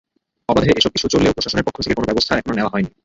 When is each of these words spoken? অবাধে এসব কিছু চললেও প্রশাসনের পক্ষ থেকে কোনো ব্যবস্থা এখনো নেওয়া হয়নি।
অবাধে 0.49 0.69
এসব 0.71 0.91
কিছু 0.91 1.07
চললেও 1.07 1.35
প্রশাসনের 1.35 1.65
পক্ষ 1.67 1.77
থেকে 1.81 1.95
কোনো 1.95 2.07
ব্যবস্থা 2.07 2.33
এখনো 2.35 2.55
নেওয়া 2.55 2.73
হয়নি। 2.73 2.89